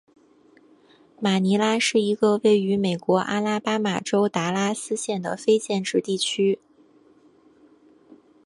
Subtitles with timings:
[1.19, 6.57] 马尼拉是一个位于美国阿拉巴马州达拉斯县的非建制地区。